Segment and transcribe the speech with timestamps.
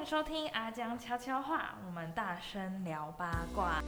[0.00, 3.82] 迎收听阿江悄悄话，我们大声聊八卦。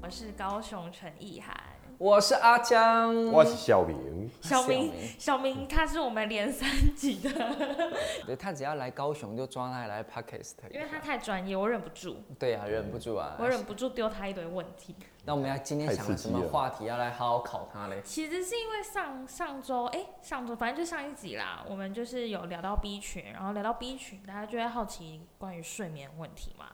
[0.00, 1.52] 我是高雄陈意涵，
[2.00, 7.30] 我是阿江，我是小明，小明小明，他是我们连三级的，
[8.24, 14.96] 对他只要来高雄就抓他来 podcast，因为他太专业，我忍不住，对啊，忍不住啊，我忍不住丢他一堆问题。
[15.26, 18.00] 那我们要今天想了什么话题要来好好考他嘞？
[18.02, 26.64] 其实是因为上上周，哎、上周反正就上一集啦，我们就是有聊到 B 群，然后聊到 B 群，大家就会好奇关于睡眠问题嘛。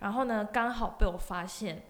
[0.00, 1.82] 然后呢，刚好被我发现，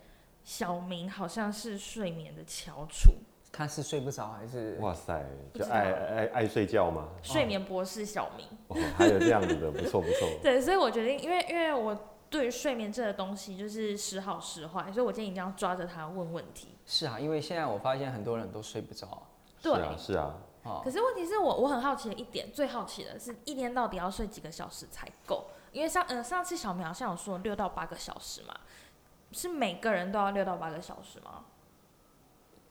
[0.47, 3.11] 小明好像是睡眠的翘楚，
[3.51, 4.79] 他是睡不着还是？
[4.81, 8.47] 哇塞，就爱爱爱睡觉吗，睡眠博士小明。
[8.69, 10.29] 哦，还有这样子的，不错不错。
[10.41, 11.99] 对，所以我决定，因为因为我
[12.31, 16.79] 对于睡眠这个东西就是时好时坏，所以我今天一定要抓着他问问题。
[16.87, 19.23] 是啊，因为现在我发现很多人都睡不着啊
[19.61, 25.45] 对是啊是啊，哦可是问题是我我很好奇的一点，最好奇的是一天到底要睡几个小时才够？
[25.73, 28.55] 因为上呃上次小明好像有说六到八个小时嘛，
[29.37, 31.45] 是每个人都要六到八个小时吗？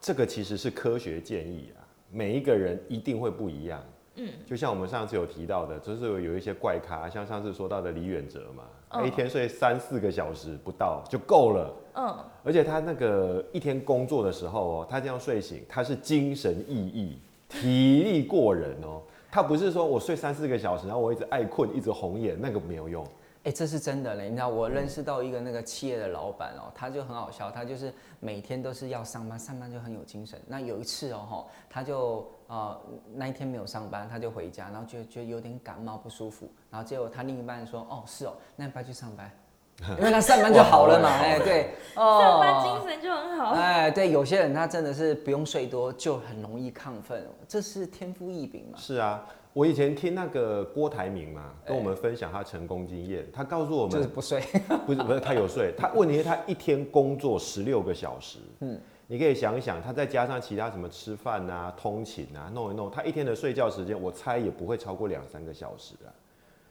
[0.01, 3.83] 这个其实是科学建议啊，每一个人一定会不一样。
[4.15, 11.71] 嗯，就像我们上次有提到的，就是有一些怪咖，像上次说到的李远哲嘛，他嗯一天睡三四个小时不到就够了。
[11.93, 17.11] 嗯，而且他那个一天工作的时候哦，他这样睡醒，他是精神奕奕、
[17.47, 19.03] 体力过人哦。
[19.29, 23.05] 他不是说我睡三四个小时，然后我一直爱困、一直红眼，那个没有用。
[23.45, 24.23] 哎、这是真的嘞！
[24.23, 30.41] 你知道，我认识到一个那个企业的老板哦，他就很好笑，他就是每天都是要上班，上班就很有精神。
[30.47, 32.81] 那有一次哦，吼，他就呃
[33.13, 39.31] 那一天没有上班，他就回家，然后觉得觉得有点感冒不舒服，然后结果他另一半说，哦是哦，那你不要去上班，
[39.99, 43.51] 因为他上班就好了嘛，哎对，哦，上班精神就很好。
[43.51, 48.77] 哎，对，有些人他真的是不用睡多就很容易亢奋，这是天赋异禀嘛。
[48.79, 49.23] 是啊，
[49.55, 54.41] 我以前听那个郭台铭嘛，跟我们分享他成功经验，他告诉我们，就是不睡，
[54.85, 66.11] 不是不是他有睡，他问题是他一天工作十六个小时，嗯，你可以想一想，他再加上其他什么吃饭啊、通勤啊，弄一弄，他一天的睡觉时间，我猜也不会超过两三个小时啊。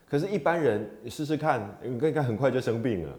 [0.07, 3.19] 可是，一般人你试试看，你应该很快就生病了。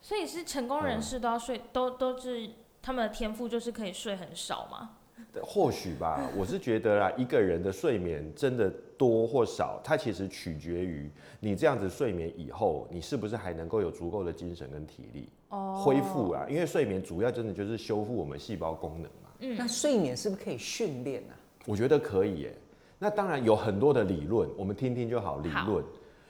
[0.00, 2.50] 所以是成功人士都要睡，都都是
[2.82, 4.96] 他们的天赋就是可以睡很少嘛。
[5.42, 11.10] 或许吧，我是觉得啦，一个人的睡眠真的多或少，它其实取决于
[11.40, 16.46] 你这样子睡眠以后，你是不是还能够有足够的精神跟体力哦，恢复啊？
[16.48, 19.30] 因为睡眠主要真的就是修复我们细胞功能嘛。
[19.40, 21.36] 嗯那睡眠是不是可以训练啊？
[21.66, 22.54] 我觉得可以耶。
[22.98, 25.38] 那当然有很多的理论，我们听听就好。
[25.40, 25.84] 理论，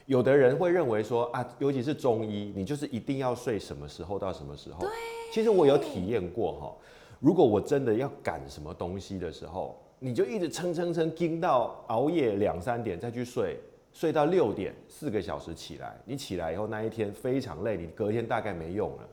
[0.06, 4.80] 有的人会认为说啊，尤其是中医，你就是一定要睡什么时候到什么时候。
[4.80, 4.90] 对。
[5.32, 6.74] 其实我有体验过哈，
[7.20, 13.58] 如果我真的要赶什么东西的时候，你就一直撑撑撑，盯到熬夜两三点再去睡，
[13.92, 19.08] 睡到六点四个小时起来，你起来以后那一天非常累，你隔天大概没用了。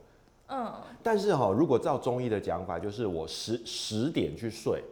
[0.48, 0.72] 嗯，
[1.02, 4.82] 但是哈，如果照中医的讲法，就是我十十点去睡。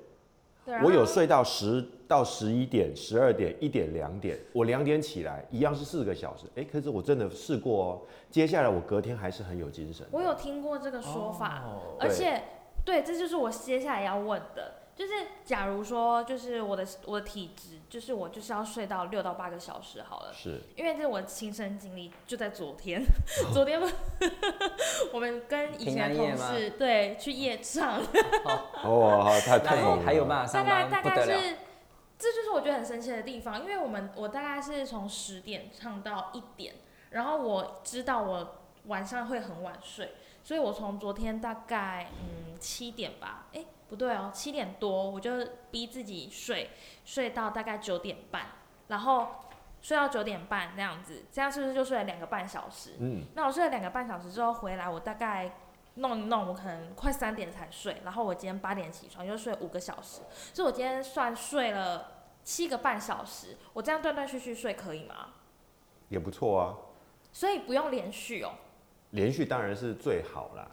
[0.85, 6.47] 我有睡到十到十一点、十二点、一点、两点，我两点起来，一样是四个小时。
[6.55, 8.01] 哎、可是我真的试过哦。
[8.31, 10.07] 接下来我隔天还是很有精神。
[10.13, 12.41] 我有听过这个说法，哦而且
[12.85, 15.13] 对，这就是我接下来要问的，就是
[15.45, 23.03] 假如说，就是我的我的体质，就是我就是要睡到六到八个小时好了，是因为这是我亲身经历，就在昨天，
[23.53, 23.81] 昨天
[25.13, 28.01] 我们跟以前同事对去夜唱，
[28.83, 30.05] 哦， 好太太那猛了。
[30.05, 30.65] 还有办法大？
[30.65, 31.25] 概大概。
[31.25, 31.57] 是。
[32.19, 36.77] 这就是我觉得很神奇的地方，因为我们我大概是从十点唱到一点，
[37.11, 45.31] 然后我知道我晚上会很晚睡，所以我从昨天大概嗯七点吧，诶，不对哦，七点多我就
[45.71, 46.71] 逼自己睡，
[47.05, 48.47] 睡到大概九点半，
[48.89, 49.29] 然后
[49.81, 52.95] 睡到九点半那样子，这样是不是就睡了两个半小时？
[52.99, 55.59] 嗯，那我睡了两个半小时之后回来，我大概
[55.95, 63.57] 弄一弄，我可能快三点才睡，然后我今天八点起床，就睡五个小时，所以我今天算睡了七个半小时。
[63.75, 65.35] 我这样断断续续睡可以吗？
[66.09, 66.75] 也不错啊。
[67.33, 68.53] 所以不用连续哦。
[69.13, 70.69] 连续当然是最好啦。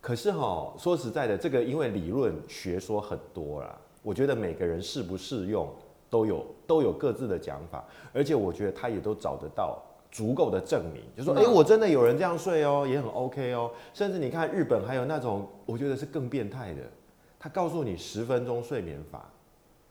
[0.00, 5.68] 可是哈，说实在的，这个因为理论学说很多啦，我觉得每个人适不适用
[6.08, 13.70] 都有都有各自的讲法，而且我觉得他也都找得到足够的证明，就说哎、诶我真的有人这样睡哦，也很 OK 哦。
[13.92, 16.82] 甚至你看日本还有那种，我觉得是更变态的，
[17.38, 19.28] 他告诉你十分钟睡眠法，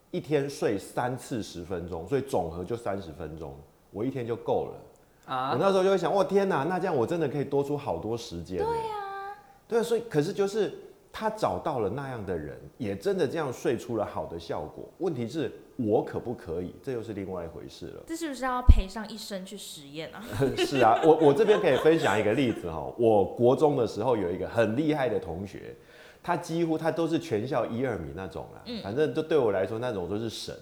[0.10, 3.54] 一天睡三次十分钟，所以总和就三十分钟，
[3.92, 4.80] 我一天就够了。
[5.28, 8.58] 我啊，那时候就会想，哇天哪，那这样我真的可以多出好多时间。
[8.58, 9.36] 对呀、
[9.68, 10.74] 对啊，所以可是就是
[11.12, 14.90] 他找到了那样的人，也真的这样睡出了好的效果。
[15.00, 16.74] 问题是，我可不可以？
[16.82, 18.04] 这又是另外一回事了。
[18.08, 20.24] 这是不是要赔上一生去实验啊？
[20.58, 22.90] 是啊，我我这边可以分享一个例子哈。
[22.98, 25.76] 我国中的时候有一个很厉害的同学，
[26.24, 30.56] 他几乎他都是全校一二名那种啦，反正就对我来说那种都是神。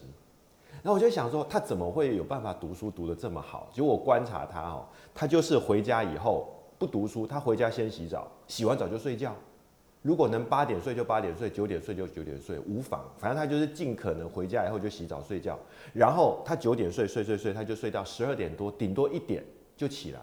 [0.85, 3.67] 然后我就想说，他怎么会有办法读书读得这么好？
[3.73, 4.85] 结果我观察他哦，
[5.15, 9.33] 他就是回家以后不读书，他回家先洗澡，洗完澡就睡觉。
[10.03, 13.03] 如果能八点睡就八点睡，九点睡就九点睡，无妨。
[13.17, 15.57] 反正他就是尽可能回家以后就洗澡睡觉，
[15.91, 19.43] 然后他九点睡睡睡睡，他就睡到十二点多，顶多一点
[19.75, 20.19] 就起来。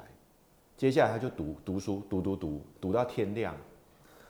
[0.76, 3.53] 接下来他就读读书，读读读读到天亮。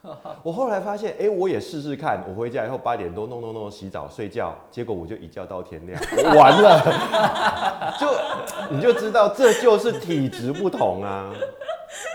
[0.42, 2.24] 我后来发现，哎，我也试试看。
[2.28, 6.00] 我回家以后八点多弄弄弄洗澡睡觉，结果我就一觉到天亮，
[6.36, 7.94] 完了。
[8.00, 8.08] 就
[8.74, 11.30] 你就知道这就是体质不同啊。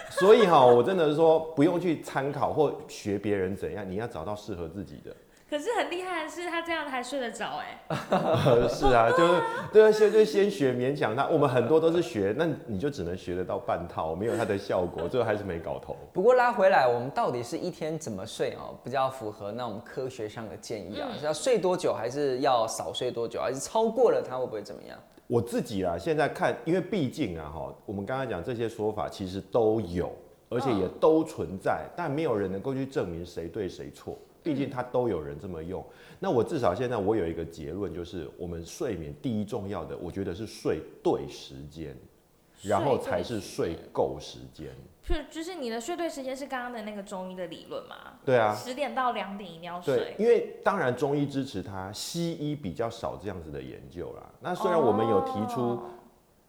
[0.09, 5.15] 所以哈，我真的是说不用去参考或学别人怎样，你要找到适合自己的。
[5.49, 7.79] 可是很厉害的是，他这样还睡得着哎。
[8.67, 9.41] 是啊，就是
[9.71, 11.25] 对啊，先就先学勉强他。
[11.27, 15.95] 我们很多都是学，那你就只能学得到半套，没有它的效果，最后还是没搞头。
[16.11, 21.07] 不过拉回来，我们到底是一天怎么睡哦，比较符合那种科学上的建议啊？
[21.17, 24.99] 是要睡多久，还是要少睡多久，还是超过了它会不会怎么样？
[25.27, 30.11] 我自己啊，现在看，因为毕竟啊，哈，我们刚刚讲这些说法其实都有，
[30.49, 34.17] 而且也都存在，但没有人能够去证明谁对谁错。
[34.43, 35.85] 毕竟它都有人这么用。
[36.19, 41.95] 那我至少现在我有一个结论，就是我们睡眠第一重要的，我觉得是睡对时间，
[42.63, 44.67] 然后才是睡够时间。
[45.03, 47.95] 就就是你的睡对时间是刚刚的那个中医的理论吗？
[48.25, 50.13] 对啊，十点到两点一定要睡。
[50.19, 54.29] 因为当然中医支持它，西医比较少这样子的研究啦。
[54.41, 55.79] 那虽然我们有提出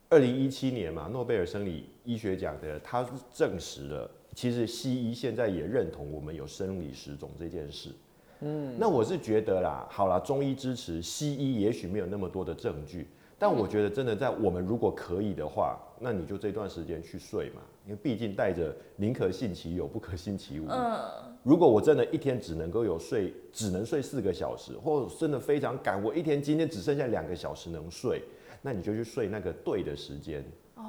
[0.08, 7.90] 二零一七年嘛诺贝尔生理医学奖的，它证实了，其实西医现在也认同我们有生理时钟这件事。
[8.38, 13.08] 嗯，那我是觉得啦，好啦，中医支持，西医也许没有那么多的证据。
[13.38, 20.66] 但我觉得真的在我们如果可以的话，那你就这段时间去睡嘛，因为毕竟带着宁可信其有，不可信其无。
[20.68, 20.98] 嗯，
[21.44, 28.24] 如果我真的一天只能够有睡，只能睡四个小时，或者真的非常赶，我一天今天只剩下两个小时能睡，
[28.60, 30.44] 那你就去睡那个对的时间，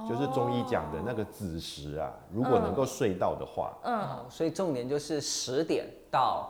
[0.10, 2.12] 就是中医讲的那个子时啊。
[2.34, 6.50] 如果能够睡到的话，嗯，所以重点就是十点到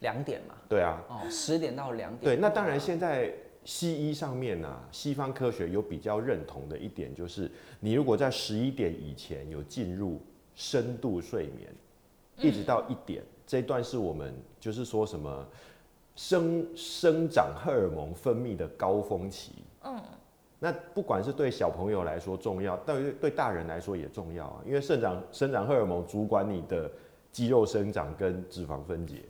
[0.00, 0.56] 两点嘛。
[0.68, 2.34] 对啊，哦，十点到两点。
[2.34, 3.32] 对，那当然现在。
[3.68, 7.50] 西医上面呢，西方科学有比较认同的一点，就是
[7.80, 10.22] 你如果在十一点以前有进入
[10.54, 11.70] 深度睡眠，
[12.38, 15.46] 一直到一点，这段是我们就是说什么
[16.16, 19.52] 生生长荷尔蒙分泌的高峰期。
[19.82, 20.02] 嗯，
[20.58, 26.90] 那不管是对小朋友来说重要，对对大人来说也重要啊，因为生长生长荷尔蒙主管你的
[27.30, 29.24] 肌肉生长跟脂肪分解。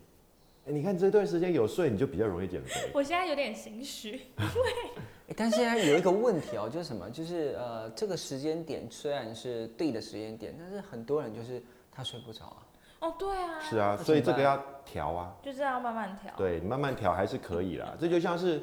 [0.69, 2.89] 你看这段时间有睡，你就比较容易减肥。
[2.93, 5.03] 我现在有点心虚，因为，
[5.37, 7.09] 但现在有一个问题哦，就是什么？
[7.11, 12.59] 就是呃，这个时间点虽然是对的时间点，但是很多人就是他睡不着啊。
[13.01, 13.61] 哦，对啊。
[13.61, 15.35] 是啊，所以这个要调啊。
[15.43, 16.33] 就是要慢慢调。
[16.37, 17.97] 对，慢慢调还是可以啦。
[17.99, 18.63] 这就像是，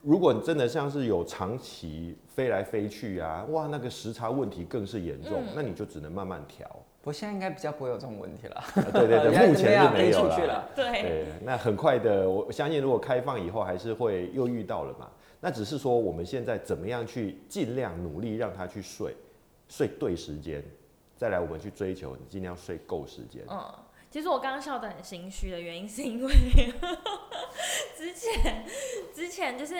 [0.00, 6.70] 如果你真的像是有长期飞来飞去啊，哇，那个时差问题更是严重，那你就只能慢慢调。
[7.06, 8.64] 我现在应该比较不会有这种问题了。
[8.74, 10.68] 对对对， 目前是没有了。
[10.74, 15.08] 对，那很快的，我相信如果开放以后，还是会又遇到了嘛。
[15.40, 19.14] 那只是说我们现在怎么样去尽量努力让他去睡，
[19.68, 20.60] 睡对时间，
[21.16, 23.44] 再来我们去追求，你尽量睡够时间。
[23.48, 23.72] 嗯，
[24.10, 26.32] 其实我刚刚笑得很心虚的原因是因为
[27.96, 28.64] 之前
[29.14, 29.76] 之前就是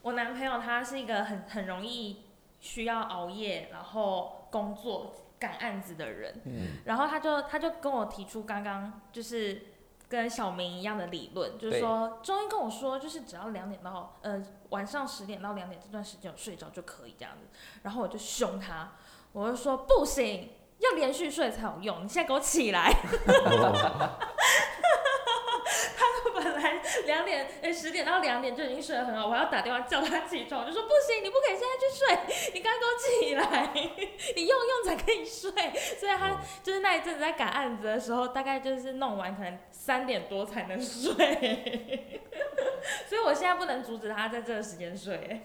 [0.00, 2.18] 我男朋友他是一个很很容易
[2.60, 5.12] 需要熬夜，然后工作。
[5.38, 6.42] 赶案子的人，
[6.84, 9.66] 然后他就他就跟我提出刚刚就是
[10.08, 17.46] 跟小明一样的理论，就是说中医跟我说，就是只要两点到呃晚上十点到两点这段时间睡着就可以这样子，
[17.82, 18.92] 然后我就凶他，
[19.32, 22.92] 我就说不行，要连续睡才有用，你现在给我起来。
[27.62, 33.72] 哎，十点到两点就已经睡得很好，我还要打电话叫他起床，我 就说不行，你不可以现在去睡， 你刚刚给我起来，
[34.36, 35.50] 你用用才可以睡。
[35.98, 41.12] 所以他就是那一阵子在赶案子的时候，大概就是弄完可能三点多才能睡。
[43.06, 45.40] 所以我现在不能阻止他在这个时间睡。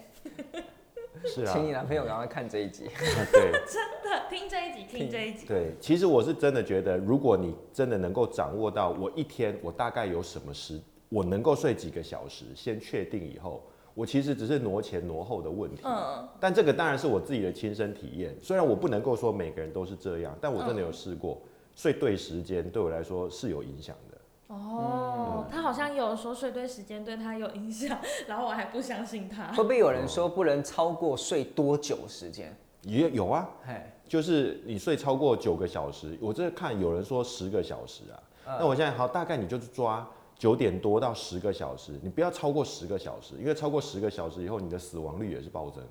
[1.26, 2.90] 是啊，请你男朋友赶快看这一集。
[3.32, 5.48] 对，真的听这一集，听这一集。
[5.48, 10.80] 对，其实我是真的觉得，如果你真的能够掌握到我一天我大概有什么时。
[11.14, 13.62] 我能够睡几个小时，先确定以后，
[13.94, 15.84] 我其实只是挪前挪后的问题。
[15.84, 18.36] 嗯，但这个当然是我自己的亲身体验。
[18.42, 21.40] 虽然我不能够说每个人都是这样，但我真的有试过
[21.76, 24.18] 睡对时间，对我来说是有影响的。
[24.48, 27.96] 哦，他好像有说睡对时间对他有影响，
[28.28, 29.54] 然后我还不相信他。
[29.54, 32.56] 会不会有人说不能超过睡多久时间？
[32.82, 40.06] 也有啊，嘿，就是你睡超过九个小时，我这看有人说十个小时啊，那我现在好，大概你就是抓
[40.44, 45.82] 九点多到十个小时，你不要超过十个小时，因为超过十个小时以后，你的死亡率也是暴增。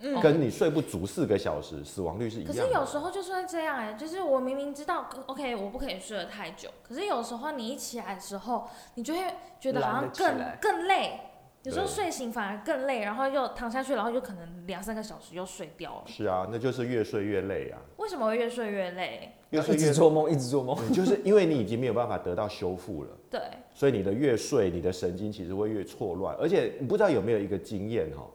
[0.00, 2.66] 嗯跟你睡不足四个小时，死亡率是一可样的。
[2.66, 9.20] 是有时候就是会这样哎、就是我明明知道，OK，我不可以睡得太久，可是有时候你一起来的时候，你就会
[9.58, 11.18] 觉得好像更更累，
[11.62, 16.02] 有时候睡醒反而更累，然后又躺下去，然后就可能两三个小时又睡掉了。
[16.06, 19.34] 是啊，那就是越睡越累啊，为什么会越睡越累？
[19.50, 20.76] 一直越睡越做梦，一直做梦。
[20.88, 23.40] 嗯就是因为你已经没有办法得到修复了， 对，
[23.72, 28.26] 所以你的越睡，你的神经其实会越错乱，而且你不知道有没有一个经验哈，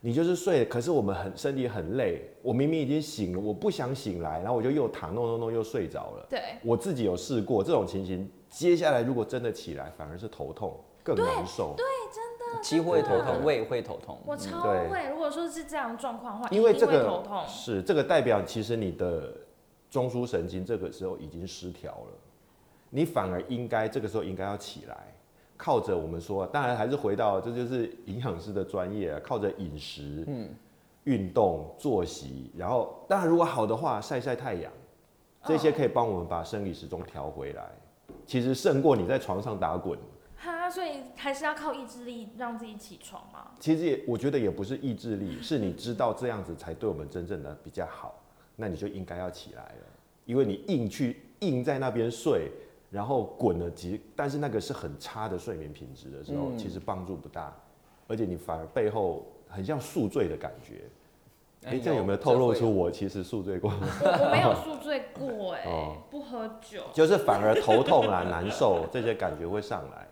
[0.00, 6.26] 你就是睡，可是我们很身体很累，我明明已经醒了，我不想醒来，然后我就又躺弄弄弄又睡着了。
[6.28, 11.76] 对，我自己有试过这种情形，接下来如果真的起来，反而是头痛更难受。
[12.62, 14.16] 鸡会头真的痛，胃会头痛。
[14.24, 15.08] 我超对会。
[15.10, 17.42] 如果说是这样状况的话，因为这个头痛。
[17.48, 19.34] 是这个代表，其实你的
[19.94, 22.18] 中枢神经这个时候已经失调了，
[22.90, 25.14] 你反而应该这个时候应该要起来，
[25.56, 30.52] 靠着我们说，当然还是回到这就是营养师的专业啊，靠着饮食、嗯、
[31.04, 34.72] 运动、作息，然后当然如果好的话，晒晒太阳，
[35.44, 37.70] 这些可以帮我们把生理时钟调回来。
[38.26, 39.96] 其实胜过你在床上打滚。
[40.36, 43.52] 哈，所以还是要靠意志力让自己起床嘛。
[43.60, 48.20] 其实也，我觉得也不是意志力，是你知道这样子才对我们真正的比较好，
[48.56, 49.86] 那你就应该要起来了，
[50.24, 52.50] 因为你硬去硬在那边睡，
[52.90, 57.52] 然后滚了几，但是那个是很差的睡眠品质的时候，嗯其实帮助不大，
[58.06, 60.82] 而且你反而背后很像宿醉的感觉。
[61.66, 63.70] 哎、这样有没有透露出我其实宿醉过？
[63.70, 66.82] 我我没有宿醉过哎、 哦不喝酒。
[66.92, 70.06] 就是反而头痛啊、难受这些感觉会上来。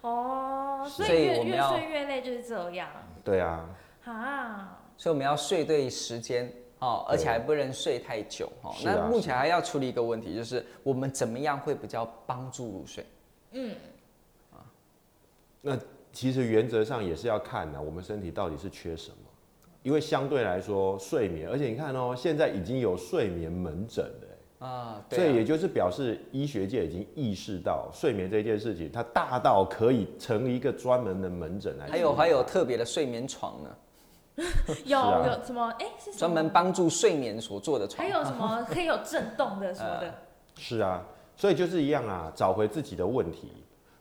[0.00, 2.88] 哦，所所以以越越睡越累就是这样。
[3.22, 3.68] 对啊，
[4.04, 8.72] 啊，所以我们要睡对时间哦，而且还不能睡太久哦。
[8.74, 13.06] 是啊那目前还要处理一个问题，就是我们怎么样会比较帮助入睡？
[13.52, 13.74] 嗯，
[14.50, 14.60] 啊
[15.60, 15.78] 那
[16.12, 19.16] 其实原则上也是要看呢、我们身体到底是缺什么。
[19.82, 31.86] 因为相对来说，睡眠，而且你看哦，现在已经有睡眠门诊了欸、啊，对啊所以也就是表示医学界已经意识到睡眠这件事情，它大到可以成立一个专门的门诊来。
[31.86, 33.74] 还有还有特别的睡眠床呢，
[34.84, 35.68] 有、啊有什么？
[35.78, 38.12] 哎、是专门帮助睡眠所做的床还。
[38.12, 40.14] 有什么 可以有震动的什么的？
[40.56, 41.02] 是啊，
[41.36, 43.52] 所以就是一样啊，找回自己的问题。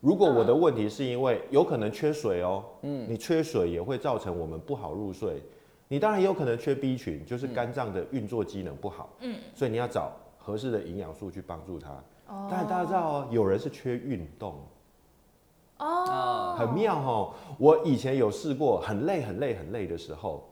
[0.01, 5.41] 如果我的问题是因为有可能缺水哦，嗯，你缺水也会造成我们不好入睡。
[5.89, 11.89] 你当然也有可能缺 B 群，就是肝脏的运作机能不好，嗯，所以你要找合适的营养素去帮助它。
[12.27, 14.55] 哦但大家知道哦，有人是缺运动，
[15.79, 17.33] 哦，很妙哦。
[17.57, 20.47] 我以前有试过，很累、很累、很累的时候，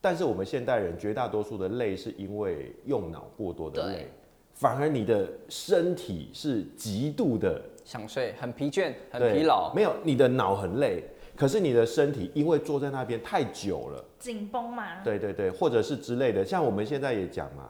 [0.00, 4.08] 但是我们现代人绝大多数的累是因为用脑过多的累对，
[4.54, 9.72] 反而你的身体是极度的想睡，很疲倦，很疲劳。
[9.74, 11.04] 没有，你的脑很累，
[11.36, 15.02] 可是你的身体因为坐在那边太久了，紧绷嘛。
[15.02, 17.68] 对对对，或者是之类的，像我们现在也讲嘛，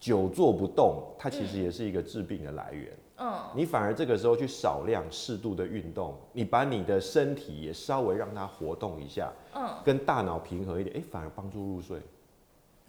[0.00, 2.92] 久坐不动，它其实也是一个治病的来源。
[2.92, 3.11] 嗯，
[3.54, 11.98] 你反而这个时候去少量适度的运动，你把你的身体也稍微让它活动一下，嗯，跟大脑平和一点，哎、反而帮助入睡。
[11.98, 12.02] 哦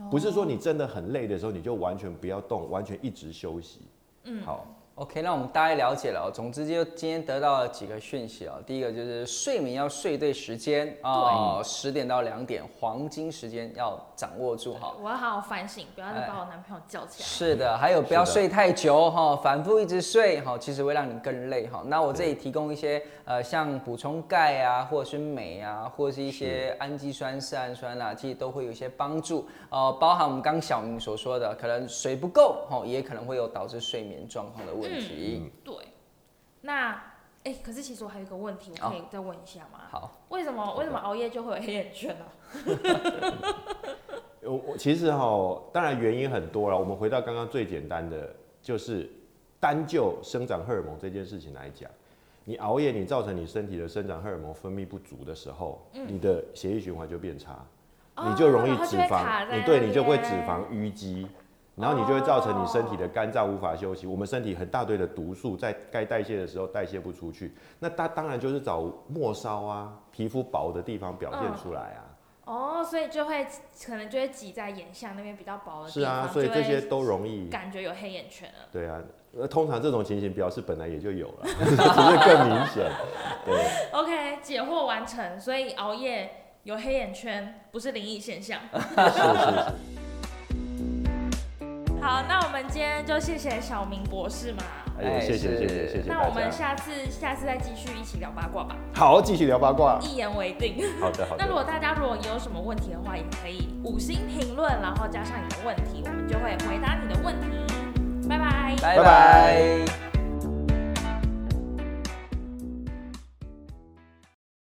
[0.10, 3.82] 不是说你真的很累的时候，你就完全不要动，完全一直休息。
[4.24, 6.32] 嗯好，OK，那我们大概了解了哦。
[6.32, 8.62] 总之就今天得到了几个讯息哦。
[8.64, 14.94] 第一个就是睡眠要睡对时间哦，十点到两点黄金时间要掌握住哈。
[15.02, 17.28] 我要好好反省，不要再哎把我男朋友叫起来。
[17.28, 21.82] 是的，还有不要睡太久哈，反复一直睡哈，其实会让你更累哈。
[21.88, 29.48] 那我这里提供一些呃，像补充钙啊，或者是镁啊，或者是一些氨基酸、色氨酸啊，其实都会有一些帮助。
[29.72, 34.83] 呃，包含我们刚小明所说的，可能水不够哈，也可能会有导致睡眠状况的问题。
[35.64, 35.76] 对，
[36.62, 37.14] 那
[37.44, 39.82] 哎、可是其实我还有一个问题，我可以再问一下吗？
[39.92, 42.32] 好，为什么为什么熬夜就会有黑眼圈啊？
[44.44, 46.78] 我我其实哈，当然原因很多了。
[46.78, 49.10] 我们回到刚刚最简单的，就是
[49.60, 51.92] 单就生长荷尔蒙这件事情来讲，
[52.46, 57.66] 你熬夜，你造成你身体的生长荷尔蒙分泌不足的时候，你的血液循环就变差，
[58.16, 61.28] 哦你就容易脂肪，你对你就会脂肪淤积。
[61.76, 72.06] 然后你就会造成你身体的肝脏无法休息，我们身体很大堆的毒素在该代谢的时候代谢不出去，那它当然就是找末梢啊、皮肤薄的地方表现出来啊。
[72.46, 73.48] 哦，所以就会
[73.86, 77.48] 可能就会挤在眼下那边比较薄的是啊，地方，所以就会这些都容易。
[77.50, 78.68] 感觉有黑眼圈了。
[78.70, 79.00] 对啊，
[79.36, 82.92] 呃，通常这种情形表示本来也就有了， 只是更明显。
[83.46, 86.30] 对，OK，解惑完成，所以熬夜
[86.64, 88.60] 有黑眼圈不是灵异现象。
[88.74, 90.03] 是 是是。
[92.04, 94.64] 好，那我们今天就谢谢小明博士嘛。
[95.02, 96.52] 哎谢谢是谢谢谢谢那我们。
[96.52, 99.98] 下次下次再继续一起聊八卦吧，好，继续聊八卦。
[100.02, 100.84] 一言为定。
[101.00, 101.64] 好的好的那如果。
[101.64, 108.28] 大家如果有什么问题的话，也可以五星评论，然后加上你的问题，我们就会回答你的问题。
[108.28, 108.76] 拜拜。
[108.82, 110.13] 拜拜拜